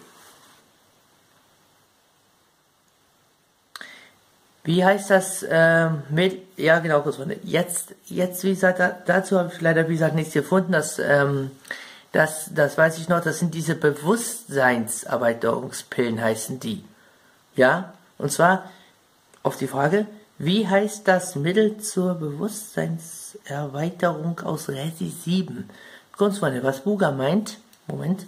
Wie 4.63 4.85
heißt 4.85 5.09
das 5.11 5.43
äh, 5.43 5.89
mit, 6.11 6.59
ja 6.59 6.81
genau, 6.81 7.01
kurz 7.01 7.17
Jetzt, 7.43 7.95
jetzt, 8.07 8.45
wie 8.45 8.51
gesagt, 8.51 8.79
da, 8.79 8.95
dazu 9.07 9.39
habe 9.39 9.51
ich 9.55 9.61
leider, 9.61 9.89
wie 9.89 9.95
gesagt, 9.95 10.15
nichts 10.15 10.35
gefunden. 10.35 10.73
Das, 10.73 10.99
ähm, 10.99 11.51
das, 12.13 12.51
das 12.55 12.77
weiß 12.77 12.99
ich 12.99 13.09
noch, 13.09 13.23
das 13.23 13.39
sind 13.39 13.55
diese 13.55 13.75
Bewusstseinserweiterungspillen 13.75 16.21
heißen 16.21 16.61
die. 16.61 16.85
Ja, 17.57 17.95
und 18.19 18.31
zwar 18.33 18.71
auf 19.43 19.57
die 19.57 19.67
Frage, 19.67 20.05
wie 20.37 20.69
heißt 20.69 21.09
das 21.09 21.37
Mittel 21.37 21.79
zur 21.79 22.13
Bewusstseinserweiterung 22.15 24.41
aus 24.41 24.69
Resi 24.69 25.09
7? 25.09 25.71
Grundfreunde, 26.13 26.63
was 26.63 26.81
Buga 26.81 27.13
meint, 27.13 27.57
Moment. 27.87 28.27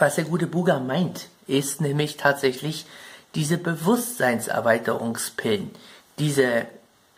Was 0.00 0.16
der 0.16 0.24
gute 0.24 0.46
Buga 0.46 0.80
meint, 0.80 1.28
ist 1.46 1.82
nämlich 1.82 2.16
tatsächlich 2.16 2.86
diese 3.34 3.58
Bewusstseinserweiterungspillen. 3.58 5.72
Diese 6.18 6.64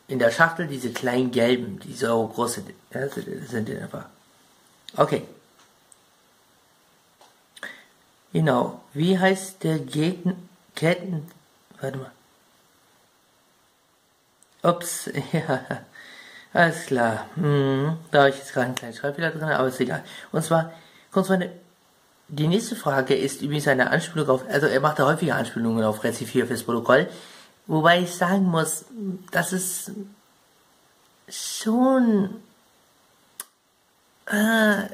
in 0.09 0.19
der 0.19 0.33
Schachtel, 0.33 0.67
diese 0.67 0.93
kleinen 0.93 1.31
gelben, 1.31 1.79
die 1.79 1.95
so 1.95 2.27
große 2.27 2.65
ja, 2.93 3.09
sind 3.09 3.69
die 3.69 3.77
einfach. 3.77 4.07
Okay. 4.97 5.23
Genau. 8.33 8.81
Wie 8.95 9.17
heißt 9.17 9.63
der 9.63 9.79
Gegner? 9.79 10.35
Ketten. 10.75 11.31
Warte 11.81 11.99
mal. 11.99 12.11
Ups, 14.65 15.09
ja. 15.33 15.65
Alles 16.53 16.87
klar. 16.87 17.29
Hm, 17.37 17.97
da 18.11 18.23
habe 18.23 18.31
ich 18.31 18.39
jetzt 18.39 18.53
gerade 18.53 18.67
einen 18.67 18.75
kleinen 18.75 18.95
Schreibfehler 18.95 19.31
drin, 19.31 19.45
aber 19.45 19.69
ist 19.69 19.79
egal. 19.79 20.03
Und 20.33 20.43
zwar, 20.43 20.73
meine, 21.29 21.53
die 22.33 22.49
nächste 22.49 22.77
Frage 22.77 23.15
ist 23.15 23.43
übrigens 23.43 23.69
eine 23.69 23.91
Anspielung 23.91 24.29
auf, 24.31 24.45
also 24.49 24.67
er 24.67 24.81
macht 24.81 24.99
da 24.99 25.05
häufige 25.05 25.35
Anspielungen 25.35 25.85
auf 25.85 26.03
Rezi 26.03 26.25
4 26.25 26.47
fürs 26.47 26.63
Protokoll, 26.63 27.07
wobei 27.67 28.01
ich 28.01 28.15
sagen 28.15 28.45
muss, 28.45 28.87
das 29.31 29.53
ist 29.53 29.93
schon, 31.29 32.31
äh, 34.25 34.85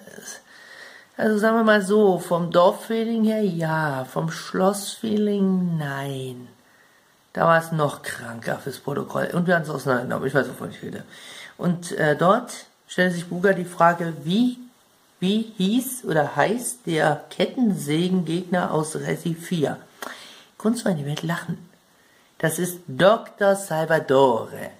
also 1.16 1.38
sagen 1.38 1.58
wir 1.58 1.62
mal 1.62 1.82
so, 1.82 2.18
vom 2.18 2.50
Dorffeeling 2.50 3.22
her 3.22 3.42
ja, 3.42 4.04
vom 4.04 4.32
Schlossfeeling 4.32 5.78
nein. 5.78 6.48
Da 7.34 7.44
war 7.46 7.58
es 7.60 7.70
noch 7.70 8.02
kranker 8.02 8.58
fürs 8.58 8.78
Protokoll. 8.78 9.30
Und 9.32 9.46
wir 9.46 9.54
haben 9.54 9.62
es 9.62 9.70
auseinandergenommen. 9.70 10.26
Ich 10.26 10.34
weiß, 10.34 10.48
wovon 10.48 10.70
ich 10.70 10.82
rede. 10.82 11.04
Und 11.56 11.92
äh, 11.92 12.16
dort 12.16 12.66
stellt 12.88 13.12
sich 13.12 13.28
Buga 13.28 13.52
die 13.52 13.64
Frage, 13.64 14.14
wie, 14.24 14.58
wie 15.20 15.52
hieß 15.56 16.04
oder 16.04 16.36
heißt 16.36 16.86
der 16.86 17.24
Kettensägengegner 17.30 18.72
aus 18.72 18.96
Resi 18.96 19.34
4? 19.34 19.76
Kunstfreunde, 20.56 21.00
ihr 21.00 21.06
werdet 21.06 21.24
lachen. 21.24 21.68
Das 22.38 22.58
ist 22.58 22.78
Dr. 22.86 23.56
Salvadore. 23.56 24.70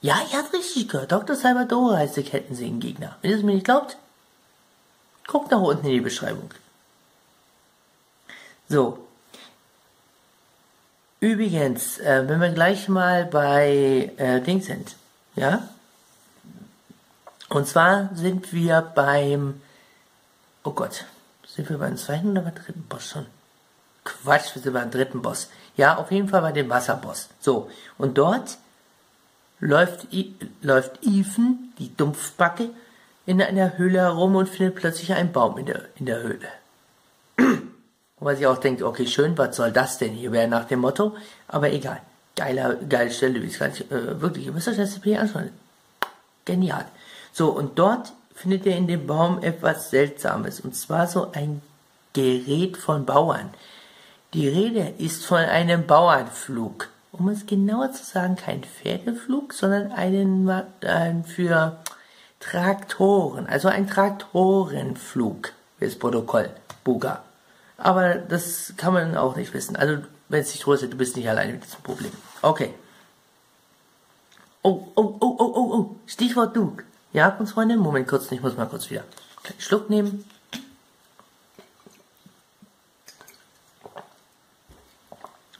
Ja, 0.00 0.16
ihr 0.30 0.38
habt 0.38 0.52
richtig 0.52 0.88
gehört. 0.88 1.12
Dr. 1.12 1.36
Salvadore 1.36 1.98
heißt 1.98 2.16
der 2.16 2.24
Kettensägengegner. 2.24 3.16
Wenn 3.20 3.30
ihr 3.30 3.36
es 3.36 3.42
mir 3.42 3.54
nicht 3.54 3.64
glaubt, 3.64 3.96
Guckt 5.26 5.50
nach 5.50 5.60
unten 5.60 5.86
in 5.86 5.92
die 5.92 6.00
Beschreibung. 6.00 6.50
So. 8.68 8.98
Übrigens, 11.20 11.98
äh, 11.98 12.28
wenn 12.28 12.40
wir 12.40 12.50
gleich 12.50 12.88
mal 12.88 13.24
bei 13.26 14.12
äh, 14.16 14.40
Ding 14.40 14.60
sind, 14.60 14.96
ja? 15.36 15.68
Und 17.48 17.68
zwar 17.68 18.10
sind 18.14 18.52
wir 18.52 18.80
beim, 18.80 19.60
oh 20.64 20.72
Gott, 20.72 21.04
sind 21.46 21.68
wir 21.68 21.78
beim 21.78 21.96
zweiten 21.96 22.30
oder 22.30 22.42
beim 22.42 22.54
dritten 22.54 22.82
Boss 22.88 23.08
schon? 23.08 23.26
Quatsch, 24.04 24.54
wir 24.54 24.62
sind 24.62 24.72
beim 24.72 24.90
dritten 24.90 25.22
Boss. 25.22 25.48
Ja, 25.76 25.96
auf 25.96 26.10
jeden 26.10 26.28
Fall 26.28 26.42
bei 26.42 26.52
dem 26.52 26.68
Wasserboss. 26.68 27.28
So, 27.40 27.70
und 27.98 28.18
dort 28.18 28.58
läuft, 29.60 30.08
läuft 30.60 30.98
Ethan, 31.02 31.72
die 31.78 31.94
Dumpfbacke, 31.96 32.70
in 33.24 33.40
einer 33.40 33.78
Höhle 33.78 34.00
herum 34.00 34.34
und 34.34 34.48
findet 34.48 34.74
plötzlich 34.74 35.12
einen 35.12 35.32
Baum 35.32 35.58
in 35.58 35.66
der, 35.66 35.82
in 35.96 36.06
der 36.06 36.22
Höhle. 36.22 36.48
Wo 37.36 38.24
man 38.24 38.36
sich 38.36 38.46
auch 38.46 38.58
denkt, 38.58 38.82
okay, 38.82 39.06
schön, 39.06 39.38
was 39.38 39.56
soll 39.56 39.72
das 39.72 39.98
denn 39.98 40.12
hier 40.12 40.32
wäre 40.32 40.48
nach 40.48 40.64
dem 40.64 40.80
Motto, 40.80 41.16
aber 41.48 41.72
egal. 41.72 42.00
Geiler, 42.34 42.74
geile 42.76 43.10
Stelle, 43.10 43.42
wie 43.42 43.46
es 43.46 43.58
gar 43.58 43.68
nicht, 43.68 43.90
äh, 43.92 44.20
wirklich, 44.20 44.46
ihr 44.46 44.52
müsst 44.52 44.68
euch 44.68 44.76
das 44.76 44.94
CP 44.94 45.18
anschauen. 45.18 45.50
Genial. 46.44 46.86
So, 47.32 47.50
und 47.50 47.78
dort 47.78 48.12
findet 48.34 48.66
ihr 48.66 48.76
in 48.76 48.86
dem 48.86 49.06
Baum 49.06 49.42
etwas 49.42 49.90
Seltsames, 49.90 50.60
und 50.60 50.74
zwar 50.74 51.06
so 51.06 51.32
ein 51.32 51.62
Gerät 52.12 52.76
von 52.76 53.06
Bauern. 53.06 53.50
Die 54.34 54.48
Rede 54.48 54.94
ist 54.98 55.24
von 55.24 55.38
einem 55.38 55.86
Bauernflug. 55.86 56.88
Um 57.12 57.28
es 57.28 57.44
genauer 57.44 57.92
zu 57.92 58.04
sagen, 58.04 58.36
kein 58.36 58.64
Pferdeflug, 58.64 59.52
sondern 59.52 59.92
einen, 59.92 60.50
einen 60.82 61.24
für 61.24 61.78
Traktoren, 62.40 63.46
also 63.46 63.68
ein 63.68 63.86
Traktorenflug 63.86 65.52
fürs 65.78 65.96
Protokoll, 65.96 66.50
Buga. 66.84 67.22
Aber 67.76 68.14
das 68.14 68.72
kann 68.76 68.94
man 68.94 69.16
auch 69.16 69.36
nicht 69.36 69.52
wissen. 69.52 69.76
Also, 69.76 69.98
wenn 70.28 70.40
es 70.40 70.52
dich 70.52 70.60
tröstet, 70.60 70.92
du 70.92 70.96
bist 70.96 71.16
nicht 71.16 71.28
alleine 71.28 71.52
mit 71.52 71.64
diesem 71.64 71.82
Problem. 71.82 72.12
Okay. 72.40 72.72
Oh, 74.62 74.88
oh, 74.94 75.16
oh, 75.20 75.36
oh, 75.38 75.52
oh, 75.54 75.74
oh. 75.74 75.96
Stichwort 76.06 76.56
Duke. 76.56 76.84
Ja, 77.12 77.30
Kunstfreunde? 77.30 77.76
Moment 77.76 78.08
kurz, 78.08 78.32
ich 78.32 78.40
muss 78.40 78.56
mal 78.56 78.66
kurz 78.66 78.88
wieder 78.88 79.04
einen 79.44 79.60
Schluck 79.60 79.90
nehmen. 79.90 80.24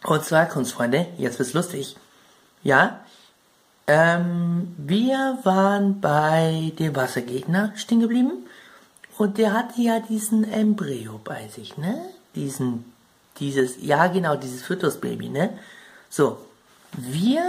Und 0.04 0.24
zwar, 0.24 0.46
Kunstfreunde, 0.46 1.06
jetzt 1.18 1.38
wird's 1.38 1.52
lustig. 1.52 1.96
Ja, 2.62 3.00
ähm, 3.86 4.74
wir 4.78 5.38
waren 5.42 6.00
bei 6.00 6.72
dem 6.78 6.96
Wassergegner 6.96 7.72
stehen 7.76 8.00
geblieben 8.00 8.46
und 9.18 9.38
der 9.38 9.52
hatte 9.52 9.80
ja 9.80 10.00
diesen 10.00 10.50
Embryo 10.50 11.20
bei 11.22 11.48
sich, 11.48 11.76
ne? 11.76 12.00
Diesen, 12.34 12.92
dieses, 13.38 13.82
ja 13.82 14.06
genau, 14.06 14.36
dieses 14.36 14.62
Fötusbaby, 14.62 15.28
ne? 15.28 15.58
So, 16.08 16.38
wir 16.92 17.44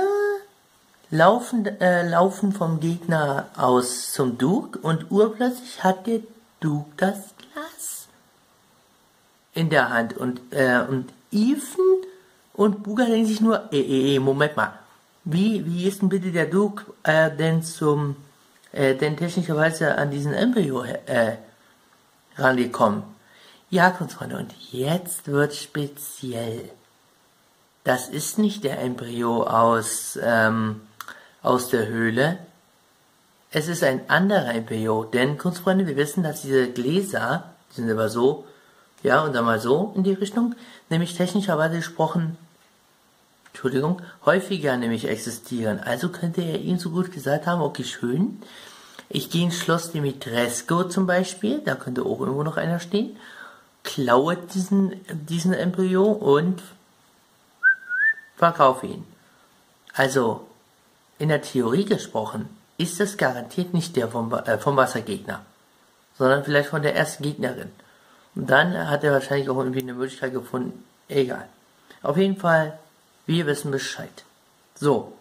laufen, 1.13 1.65
äh, 1.79 2.09
laufen 2.09 2.51
vom 2.51 2.79
Gegner 2.79 3.45
aus 3.55 4.11
zum 4.11 4.39
Duke 4.39 4.79
und 4.79 5.11
urplötzlich 5.11 5.83
hat 5.83 6.07
der 6.07 6.21
Duke 6.59 6.89
das 6.97 7.17
Glas 7.37 8.07
in 9.53 9.69
der 9.69 9.89
Hand 9.89 10.17
und, 10.17 10.41
äh, 10.49 10.81
und 10.89 11.13
Ethan 11.31 11.85
und 12.53 12.81
Buga 12.81 13.05
denken 13.05 13.27
sich 13.27 13.41
nur, 13.41 13.71
eh, 13.71 13.79
eh, 13.79 14.15
eh, 14.15 14.19
Moment 14.19 14.57
mal, 14.57 14.73
wie, 15.23 15.63
wie 15.65 15.87
ist 15.87 16.01
denn 16.01 16.09
bitte 16.09 16.31
der 16.31 16.47
Duke 16.47 16.83
äh, 17.03 17.29
denn 17.29 17.61
zum, 17.61 18.15
äh, 18.71 18.95
denn 18.95 19.15
technischerweise 19.15 19.95
an 19.95 20.09
diesen 20.09 20.33
Embryo 20.33 20.83
äh, 20.83 21.37
rangekommen? 22.37 23.03
Ja, 23.69 23.91
Kunstfreunde, 23.91 24.37
und 24.37 24.53
jetzt 24.71 25.27
wird 25.27 25.53
speziell. 25.53 26.69
Das 27.83 28.09
ist 28.09 28.39
nicht 28.39 28.63
der 28.63 28.79
Embryo 28.79 29.43
aus, 29.43 30.17
ähm, 30.21 30.81
aus 31.43 31.69
der 31.69 31.87
Höhle. 31.87 32.39
Es 33.51 33.67
ist 33.67 33.83
ein 33.83 34.09
anderer 34.09 34.55
Embryo, 34.55 35.03
denn 35.03 35.37
Kunstfreunde, 35.37 35.85
wir 35.85 35.95
wissen, 35.95 36.23
dass 36.23 36.41
diese 36.41 36.71
Gläser, 36.71 37.53
die 37.71 37.81
sind 37.81 37.91
aber 37.91 38.09
so, 38.09 38.45
ja, 39.03 39.21
und 39.21 39.35
dann 39.35 39.45
mal 39.45 39.59
so 39.59 39.93
in 39.95 40.03
die 40.03 40.13
Richtung, 40.13 40.55
nämlich 40.89 41.15
technischerweise 41.15 41.75
gesprochen, 41.75 42.37
Entschuldigung, 43.47 44.01
häufiger 44.25 44.77
nämlich 44.77 45.07
existieren. 45.07 45.79
Also 45.79 46.09
könnte 46.09 46.41
er 46.41 46.59
ihm 46.59 46.79
so 46.79 46.89
gut 46.89 47.11
gesagt 47.11 47.45
haben, 47.45 47.61
okay, 47.61 47.83
schön, 47.83 48.41
ich 49.09 49.29
gehe 49.29 49.43
ins 49.43 49.57
Schloss 49.59 49.91
Dimitrescu 49.91 50.83
zum 50.83 51.05
Beispiel, 51.05 51.59
da 51.59 51.75
könnte 51.75 52.01
auch 52.01 52.19
irgendwo 52.19 52.41
noch 52.41 52.57
einer 52.57 52.79
stehen, 52.79 53.15
klaue 53.83 54.37
diesen, 54.37 54.99
diesen 55.27 55.53
Embryo 55.53 56.03
und 56.03 56.63
verkaufe 58.37 58.87
ihn. 58.87 59.03
Also, 59.93 60.47
in 61.19 61.29
der 61.29 61.41
Theorie 61.41 61.85
gesprochen, 61.85 62.49
ist 62.77 62.99
das 62.99 63.17
garantiert 63.17 63.73
nicht 63.73 63.95
der 63.95 64.07
vom, 64.07 64.33
äh, 64.33 64.57
vom 64.57 64.75
Wassergegner, 64.75 65.45
sondern 66.17 66.43
vielleicht 66.43 66.69
von 66.69 66.81
der 66.81 66.95
ersten 66.95 67.23
Gegnerin. 67.23 67.71
Und 68.35 68.49
dann 68.49 68.89
hat 68.89 69.03
er 69.03 69.11
wahrscheinlich 69.11 69.49
auch 69.49 69.57
irgendwie 69.57 69.81
eine 69.81 69.93
Möglichkeit 69.93 70.33
gefunden. 70.33 70.83
Egal. 71.07 71.47
Auf 72.01 72.17
jeden 72.17 72.37
Fall, 72.37 72.79
wir 73.25 73.45
wissen 73.45 73.71
Bescheid. 73.71 74.23
So. 74.75 75.13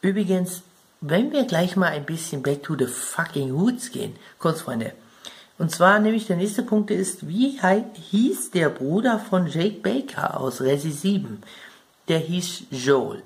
Übrigens, 0.00 0.62
wenn 1.00 1.32
wir 1.32 1.44
gleich 1.44 1.76
mal 1.76 1.88
ein 1.88 2.04
bisschen 2.04 2.42
back 2.42 2.62
to 2.62 2.76
the 2.76 2.86
fucking 2.86 3.52
roots 3.52 3.90
gehen, 3.90 4.16
kurz 4.38 4.62
Freunde. 4.62 4.92
Und 5.58 5.70
zwar 5.70 5.98
nämlich 5.98 6.26
der 6.26 6.36
nächste 6.36 6.62
Punkt 6.62 6.90
ist, 6.90 7.28
wie 7.28 7.60
hieß 8.10 8.50
der 8.52 8.70
Bruder 8.70 9.18
von 9.18 9.46
Jake 9.46 9.80
Baker 9.80 10.40
aus 10.40 10.60
Resi 10.60 10.90
7? 10.90 11.42
Der 12.08 12.18
hieß 12.18 12.64
Joel. 12.70 13.22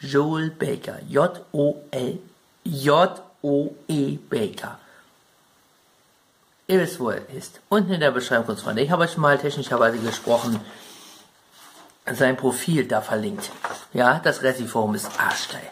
Joel 0.00 0.50
Baker. 0.50 0.98
J-O-L. 1.08 2.18
J-O-E 2.64 4.18
Baker. 4.30 4.78
Ihr 6.66 6.80
wisst, 6.80 7.00
wo 7.00 7.10
er 7.10 7.28
ist. 7.30 7.60
Unten 7.68 7.92
in 7.92 8.00
der 8.00 8.10
Beschreibung 8.10 8.46
kurz 8.46 8.60
Freunde. 8.60 8.82
Ich 8.82 8.90
habe 8.90 9.04
euch 9.04 9.16
mal 9.16 9.38
technischerweise 9.38 9.98
gesprochen. 9.98 10.60
Sein 12.06 12.36
Profil 12.36 12.86
da 12.86 13.00
verlinkt. 13.00 13.50
Ja, 13.92 14.18
das 14.18 14.42
Resi-Forum 14.42 14.94
ist 14.94 15.10
arschgeil. 15.18 15.62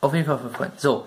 Auf 0.00 0.14
jeden 0.14 0.26
Fall 0.26 0.38
für 0.38 0.50
Freunde. 0.50 0.74
So. 0.78 1.04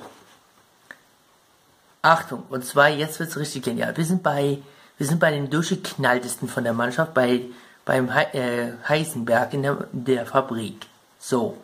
Achtung, 2.02 2.44
und 2.50 2.66
zwar 2.66 2.90
jetzt 2.90 3.20
wird's 3.20 3.38
richtig 3.38 3.64
genial. 3.64 3.98
Wir 3.98 4.06
sind 4.06 4.24
bei, 4.24 4.60
wir 4.98 5.08
sind 5.08 5.20
bei 5.20 5.32
den 5.32 5.50
durchgeknalltesten 5.50 6.48
von 6.48 6.64
der 6.64 6.74
Mannschaft, 6.74 7.14
bei, 7.14 7.42
beim 7.86 8.14
He 8.14 8.38
äh, 8.38 8.74
Heisenberg 8.88 9.54
in 9.54 9.64
der, 9.64 9.88
der 9.92 10.26
Fabrik. 10.26 10.86
So. 11.20 11.58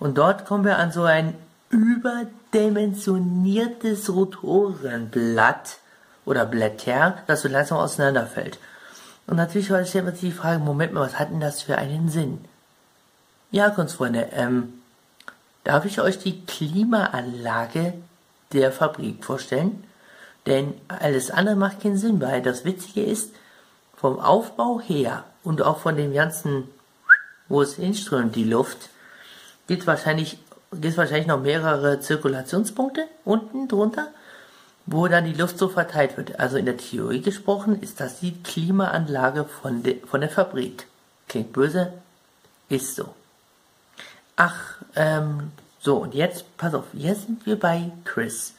Und 0.00 0.18
dort 0.18 0.46
kommen 0.46 0.64
wir 0.64 0.78
an 0.78 0.90
so 0.90 1.04
ein 1.04 1.36
überdimensioniertes 1.68 4.12
Rotorenblatt 4.12 5.76
oder 6.24 6.44
Blätter, 6.46 7.18
das 7.28 7.42
so 7.42 7.48
langsam 7.48 7.78
auseinanderfällt. 7.78 8.58
Und 9.28 9.36
natürlich 9.36 9.66
stellt 9.66 10.06
man 10.06 10.14
sich 10.14 10.30
die 10.30 10.32
Frage, 10.32 10.58
Moment 10.58 10.92
mal, 10.92 11.02
was 11.02 11.20
hat 11.20 11.30
denn 11.30 11.40
das 11.40 11.62
für 11.62 11.78
einen 11.78 12.08
Sinn? 12.08 12.44
Ja, 13.52 13.70
Kunstfreunde, 13.70 14.28
ähm, 14.32 14.72
darf 15.64 15.84
ich 15.84 16.00
euch 16.00 16.18
die 16.18 16.46
Klimaanlage 16.46 17.94
der 18.52 18.70
Fabrik 18.72 19.24
vorstellen? 19.24 19.84
Denn 20.46 20.74
alles 20.88 21.30
andere 21.30 21.56
macht 21.56 21.82
keinen 21.82 21.98
Sinn, 21.98 22.20
weil 22.20 22.42
das 22.42 22.64
Witzige 22.64 23.04
ist, 23.04 23.32
vom 23.96 24.18
Aufbau 24.18 24.80
her 24.80 25.24
und 25.44 25.62
auch 25.62 25.78
von 25.78 25.96
dem 25.96 26.12
ganzen, 26.14 26.68
wo 27.48 27.60
es 27.60 27.74
hinströmt, 27.74 28.34
die 28.34 28.44
Luft, 28.44 28.88
gibt 29.70 29.86
wahrscheinlich, 29.86 30.38
gibt 30.72 30.96
wahrscheinlich 30.96 31.28
noch 31.28 31.40
mehrere 31.40 32.00
Zirkulationspunkte 32.00 33.06
unten 33.24 33.68
drunter 33.68 34.08
wo 34.86 35.06
dann 35.06 35.24
die 35.24 35.34
Luft 35.34 35.56
so 35.56 35.68
verteilt 35.68 36.16
wird. 36.16 36.40
Also 36.40 36.56
in 36.56 36.64
der 36.64 36.76
Theorie 36.76 37.20
gesprochen 37.20 37.80
ist 37.80 38.00
das 38.00 38.18
die 38.18 38.42
Klimaanlage 38.42 39.44
von, 39.44 39.84
de, 39.84 40.04
von 40.04 40.20
der 40.20 40.30
Fabrik. 40.30 40.86
Klingt 41.28 41.52
böse, 41.52 41.92
ist 42.68 42.96
so. 42.96 43.14
Ach, 44.34 44.78
ähm, 44.96 45.52
so, 45.78 45.98
und 45.98 46.14
jetzt, 46.14 46.56
pass 46.56 46.74
auf, 46.74 46.86
jetzt 46.92 47.26
sind 47.26 47.46
wir 47.46 47.58
bei 47.58 47.92
Chris. 48.04 48.54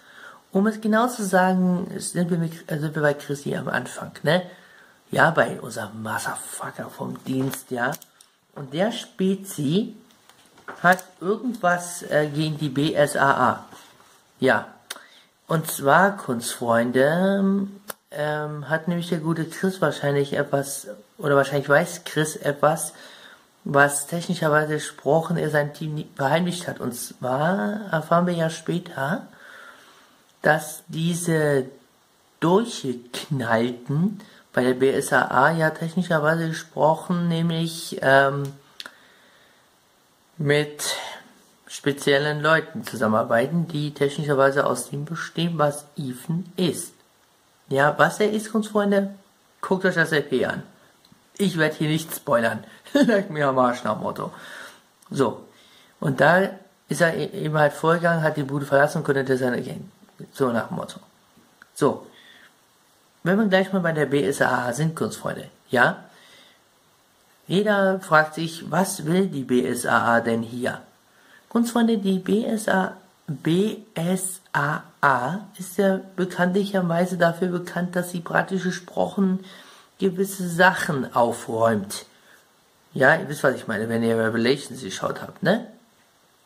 Um 0.53 0.67
es 0.67 0.79
genau 0.79 1.07
zu 1.07 1.23
sagen, 1.23 1.87
sind 1.97 2.29
wir, 2.29 2.37
mit, 2.37 2.71
äh, 2.71 2.79
sind 2.79 2.95
wir 2.95 3.01
bei 3.01 3.13
Chris 3.13 3.41
hier 3.41 3.59
am 3.59 3.67
Anfang, 3.67 4.11
ne? 4.23 4.43
Ja, 5.11 5.31
bei 5.31 5.59
unserem 5.59 6.01
Motherfucker 6.01 6.89
vom 6.89 7.21
Dienst, 7.25 7.71
ja. 7.71 7.91
Und 8.55 8.73
der 8.73 8.93
Spezi 8.93 9.95
hat 10.81 11.03
irgendwas 11.19 12.03
äh, 12.03 12.27
gegen 12.27 12.57
die 12.57 12.69
BSAA. 12.69 13.65
Ja, 14.39 14.67
und 15.47 15.69
zwar, 15.69 16.17
Kunstfreunde, 16.17 17.67
ähm, 18.11 18.69
hat 18.69 18.87
nämlich 18.87 19.09
der 19.09 19.19
gute 19.19 19.45
Chris 19.45 19.81
wahrscheinlich 19.81 20.33
etwas, 20.33 20.87
oder 21.17 21.35
wahrscheinlich 21.35 21.69
weiß 21.69 22.03
Chris 22.05 22.35
etwas, 22.35 22.93
was 23.63 24.07
technischerweise 24.07 24.75
gesprochen 24.75 25.37
er 25.37 25.49
sein 25.49 25.73
Team 25.73 26.05
verheimlicht 26.15 26.67
hat. 26.67 26.79
Und 26.79 26.93
zwar 26.93 27.81
erfahren 27.91 28.27
wir 28.27 28.33
ja 28.33 28.49
später, 28.49 29.27
dass 30.41 30.83
diese 30.87 31.65
durchgeknallten 32.39 34.19
bei 34.53 34.63
der 34.63 34.73
BSAA 34.73 35.51
ja 35.51 35.69
technischerweise 35.69 36.49
gesprochen, 36.49 37.27
nämlich 37.27 37.99
ähm, 38.01 38.43
mit 40.41 40.97
speziellen 41.67 42.41
Leuten 42.41 42.83
zusammenarbeiten, 42.83 43.67
die 43.67 43.93
technischerweise 43.93 44.65
aus 44.65 44.89
dem 44.89 45.05
bestehen, 45.05 45.57
was 45.57 45.85
Ethan 45.97 46.45
ist. 46.57 46.93
Ja, 47.69 47.97
was 47.97 48.19
er 48.19 48.31
ist, 48.31 48.51
Kunstfreunde, 48.51 49.13
guckt 49.61 49.85
euch 49.85 49.95
das 49.95 50.11
LP 50.11 50.45
an. 50.45 50.63
Ich 51.37 51.57
werde 51.57 51.75
hier 51.75 51.87
nicht 51.87 52.13
spoilern. 52.13 52.63
Leckt 52.93 53.29
mir 53.29 53.47
am 53.47 53.57
Arsch 53.59 53.83
nach 53.83 53.99
Motto. 53.99 54.31
So. 55.09 55.45
Und 55.99 56.19
da 56.19 56.49
ist 56.89 57.01
er 57.01 57.15
e- 57.15 57.45
eben 57.45 57.57
halt 57.57 57.73
vorgegangen, 57.73 58.23
hat 58.23 58.35
die 58.35 58.43
Bude 58.43 58.65
verlassen 58.65 58.97
und 58.99 59.03
konnte 59.05 59.37
seine 59.37 59.61
Gang. 59.61 59.89
So 60.33 60.51
nach 60.51 60.71
Motto. 60.71 60.99
So. 61.73 62.05
Wenn 63.23 63.37
wir 63.37 63.45
gleich 63.45 63.71
mal 63.71 63.79
bei 63.79 63.91
der 63.91 64.07
BSAA 64.07 64.73
sind, 64.73 64.95
Kunstfreunde, 64.95 65.49
ja? 65.69 66.03
Jeder 67.51 67.99
fragt 67.99 68.35
sich, 68.35 68.71
was 68.71 69.05
will 69.05 69.27
die 69.27 69.43
BSAA 69.43 70.21
denn 70.21 70.41
hier? 70.41 70.79
Kunstfreunde, 71.49 71.97
die 71.97 72.17
BSA, 72.17 72.95
BSAA 73.27 74.83
ist 75.59 75.77
ja 75.77 75.99
bekanntlicherweise 76.15 77.17
dafür 77.17 77.49
bekannt, 77.49 77.97
dass 77.97 78.11
sie 78.11 78.21
praktisch 78.21 78.63
gesprochen 78.63 79.43
gewisse 79.99 80.47
Sachen 80.47 81.13
aufräumt. 81.13 82.05
Ja, 82.93 83.17
ihr 83.17 83.27
wisst, 83.27 83.43
was 83.43 83.55
ich 83.55 83.67
meine, 83.67 83.89
wenn 83.89 84.01
ihr 84.01 84.17
Revelations 84.17 84.81
geschaut 84.81 85.21
habt, 85.21 85.43
ne? 85.43 85.67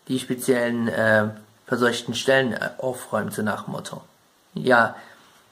Die 0.07 0.17
speziellen 0.17 0.87
äh, 0.87 1.27
verseuchten 1.67 2.15
Stellen 2.15 2.53
äh, 2.53 2.71
aufräumt, 2.79 3.31
so 3.31 3.43
nach 3.43 3.67
Motto. 3.67 4.01
Ja, 4.55 4.95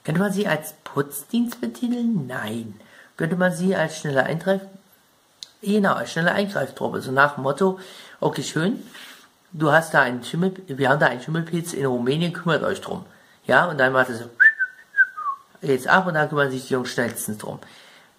könnte 0.02 0.20
man 0.20 0.32
sie 0.32 0.48
als 0.48 0.74
Putzdienst 0.82 1.60
betiteln? 1.60 2.26
Nein. 2.26 2.74
Könnte 3.16 3.36
man 3.36 3.52
sie 3.52 3.76
als 3.76 3.98
schneller 3.98 4.24
Eingreif... 4.24 4.60
Genau, 5.64 5.94
als 5.94 6.12
schneller 6.12 6.32
Eingreiftruppe, 6.32 7.00
so 7.00 7.10
nach 7.10 7.36
dem 7.36 7.44
Motto, 7.44 7.78
okay, 8.20 8.42
schön, 8.42 8.82
du 9.52 9.72
hast 9.72 9.94
da 9.94 10.02
einen 10.02 10.22
Schimmel, 10.22 10.54
wir 10.66 10.90
haben 10.90 11.00
da 11.00 11.06
einen 11.06 11.22
Schimmelpilz 11.22 11.72
in 11.72 11.86
Rumänien, 11.86 12.34
kümmert 12.34 12.62
euch 12.62 12.82
drum. 12.82 13.06
Ja, 13.46 13.66
und 13.66 13.78
dann 13.78 13.92
macht 13.92 14.10
es 14.10 14.18
so, 14.18 14.30
jetzt 15.62 15.88
ab 15.88 16.06
und 16.06 16.14
dann 16.14 16.28
kümmern 16.28 16.50
sich 16.50 16.66
die 16.66 16.74
Jungs 16.74 16.90
schnellstens 16.90 17.38
drum. 17.38 17.60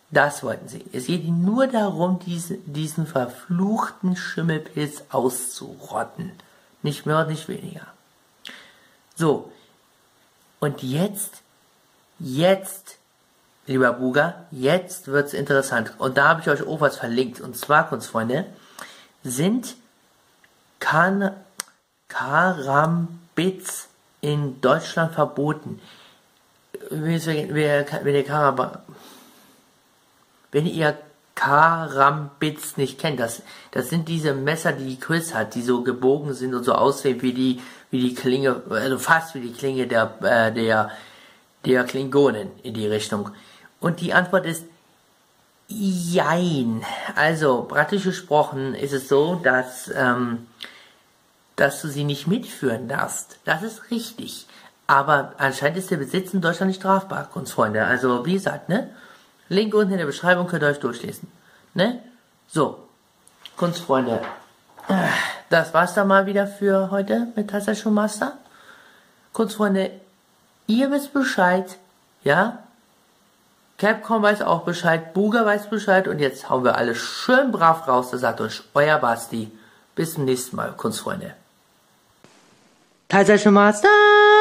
Das 0.09 0.43
wollten 0.43 0.67
sie. 0.67 0.85
Es 0.91 1.05
geht 1.07 1.23
ihnen 1.23 1.43
nur 1.43 1.67
darum, 1.67 2.19
diesen, 2.19 2.61
diesen 2.71 3.05
verfluchten 3.05 4.15
Schimmelpilz 4.15 5.03
auszurotten. 5.09 6.31
Nicht 6.83 7.05
mehr 7.05 7.19
und 7.19 7.29
nicht 7.29 7.47
weniger. 7.47 7.87
So. 9.15 9.51
Und 10.59 10.81
jetzt, 10.83 11.41
jetzt, 12.19 12.97
lieber 13.67 13.93
Buga, 13.93 14.45
jetzt 14.51 15.07
wird's 15.07 15.33
interessant. 15.33 15.93
Und 15.97 16.17
da 16.17 16.29
habe 16.29 16.41
ich 16.41 16.49
euch 16.49 16.65
auch 16.65 16.81
was 16.81 16.97
verlinkt. 16.97 17.41
Und 17.41 17.57
zwar, 17.57 17.89
Kunstfreunde, 17.89 18.45
sind 19.23 19.75
kan 20.79 21.31
Karambits 22.07 23.87
in 24.21 24.61
Deutschland 24.61 25.13
verboten. 25.13 25.81
Wenn, 26.89 27.11
ihr 27.11 27.85
wenn 30.51 30.65
ihr 30.65 30.97
Karambits 31.33 32.77
nicht 32.77 32.99
kennt, 32.99 33.19
das, 33.19 33.41
das 33.71 33.89
sind 33.89 34.07
diese 34.07 34.33
Messer, 34.33 34.71
die 34.71 34.99
Chris 34.99 35.33
hat, 35.33 35.55
die 35.55 35.61
so 35.61 35.83
gebogen 35.83 36.33
sind 36.33 36.53
und 36.53 36.63
so 36.63 36.73
aussehen 36.73 37.21
wie 37.21 37.33
die, 37.33 37.61
wie 37.91 37.99
die 37.99 38.15
Klinge, 38.15 38.61
also 38.69 38.97
fast 38.97 39.35
wie 39.35 39.41
die 39.41 39.53
Klinge 39.53 39.87
der, 39.87 40.17
äh, 40.21 40.53
der, 40.53 40.91
der 41.65 41.83
Klingonen 41.83 42.51
in 42.63 42.73
die 42.73 42.87
Richtung. 42.87 43.31
Und 43.79 44.01
die 44.01 44.13
Antwort 44.13 44.45
ist 44.45 44.65
Jein. 45.67 46.83
Also, 47.15 47.63
praktisch 47.63 48.03
gesprochen 48.03 48.75
ist 48.75 48.93
es 48.93 49.09
so, 49.09 49.35
dass, 49.35 49.91
ähm, 49.95 50.45
dass 51.55 51.81
du 51.81 51.87
sie 51.87 52.03
nicht 52.03 52.27
mitführen 52.27 52.87
darfst. 52.87 53.39
Das 53.45 53.63
ist 53.63 53.89
richtig. 53.89 54.45
Aber 54.85 55.33
anscheinend 55.37 55.79
ist 55.79 55.89
der 55.89 55.97
Besitz 55.97 56.33
in 56.33 56.41
Deutschland 56.41 56.69
nicht 56.69 56.81
strafbar, 56.81 57.29
Kunstfreunde. 57.31 57.83
Also, 57.83 58.25
wie 58.25 58.33
gesagt, 58.33 58.69
ne? 58.69 58.91
Link 59.49 59.73
unten 59.73 59.93
in 59.93 59.97
der 59.97 60.05
Beschreibung 60.05 60.47
könnt 60.47 60.63
ihr 60.63 60.69
euch 60.69 60.79
durchlesen. 60.79 61.31
Ne? 61.73 62.01
So. 62.47 62.79
Kunstfreunde. 63.57 64.21
Das 65.49 65.73
war's 65.73 65.93
dann 65.93 66.07
mal 66.07 66.25
wieder 66.25 66.45
für 66.47 66.91
heute 66.91 67.27
mit 67.35 67.49
Tassel 67.49 67.91
Master. 67.91 68.37
Kunstfreunde, 69.33 69.91
ihr 70.67 70.91
wisst 70.91 71.13
Bescheid. 71.13 71.77
Ja? 72.23 72.64
Capcom 73.77 74.21
weiß 74.21 74.41
auch 74.41 74.63
Bescheid, 74.63 75.13
Buga 75.13 75.45
weiß 75.45 75.69
Bescheid 75.69 76.07
und 76.07 76.19
jetzt 76.19 76.49
hauen 76.49 76.63
wir 76.63 76.75
alle 76.75 76.95
schön 76.95 77.51
brav 77.51 77.87
raus. 77.87 78.11
Da 78.11 78.17
sagt 78.17 78.41
euch 78.41 78.63
euer 78.73 78.97
Basti. 78.99 79.51
Bis 79.95 80.13
zum 80.13 80.25
nächsten 80.25 80.55
Mal, 80.55 80.73
Kunstfreunde. 80.75 81.33
Tassel 83.09 83.51
Master! 83.51 84.34